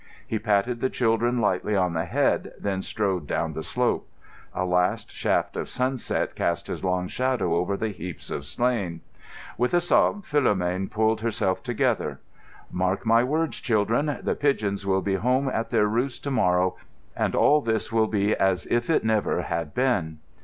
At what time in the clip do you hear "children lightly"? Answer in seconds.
0.89-1.75